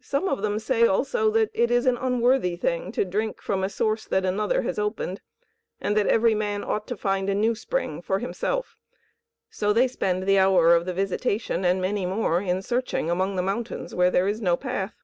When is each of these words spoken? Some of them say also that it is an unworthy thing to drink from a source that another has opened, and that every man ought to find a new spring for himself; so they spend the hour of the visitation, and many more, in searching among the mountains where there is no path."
Some 0.00 0.30
of 0.30 0.40
them 0.40 0.58
say 0.58 0.86
also 0.86 1.30
that 1.32 1.50
it 1.52 1.70
is 1.70 1.84
an 1.84 1.98
unworthy 1.98 2.56
thing 2.56 2.90
to 2.92 3.04
drink 3.04 3.42
from 3.42 3.62
a 3.62 3.68
source 3.68 4.06
that 4.06 4.24
another 4.24 4.62
has 4.62 4.78
opened, 4.78 5.20
and 5.78 5.94
that 5.94 6.06
every 6.06 6.34
man 6.34 6.64
ought 6.64 6.86
to 6.86 6.96
find 6.96 7.28
a 7.28 7.34
new 7.34 7.54
spring 7.54 8.00
for 8.00 8.18
himself; 8.18 8.78
so 9.50 9.74
they 9.74 9.88
spend 9.88 10.22
the 10.22 10.38
hour 10.38 10.74
of 10.74 10.86
the 10.86 10.94
visitation, 10.94 11.66
and 11.66 11.82
many 11.82 12.06
more, 12.06 12.40
in 12.40 12.62
searching 12.62 13.10
among 13.10 13.36
the 13.36 13.42
mountains 13.42 13.94
where 13.94 14.10
there 14.10 14.26
is 14.26 14.40
no 14.40 14.56
path." 14.56 14.94